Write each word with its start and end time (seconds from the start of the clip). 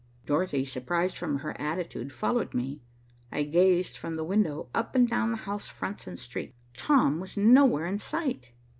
Dorothy, 0.25 0.65
surprised 0.65 1.15
from 1.15 1.37
her 1.41 1.55
attitude, 1.61 2.11
followed 2.11 2.55
me. 2.55 2.81
I 3.31 3.43
gazed 3.43 3.95
from 3.95 4.15
the 4.15 4.23
window 4.23 4.67
up 4.73 4.95
and 4.95 5.07
down 5.07 5.29
the 5.29 5.37
house 5.37 5.67
fronts 5.67 6.07
and 6.07 6.19
street. 6.19 6.55
Tom 6.75 7.19
was 7.19 7.37
nowhere 7.37 7.85
in 7.85 7.99
sight. 7.99 8.49